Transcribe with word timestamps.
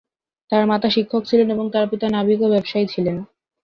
তার 0.51 0.63
মাতা 0.67 0.89
শিক্ষক 0.95 1.21
ছিলেন 1.29 1.47
এবং 1.51 1.65
তার 1.73 1.85
পিতা 1.91 2.07
নাবিক 2.09 2.39
ও 2.41 2.47
ব্যবসায়ী 2.53 2.85
ছিলেন। 2.93 3.17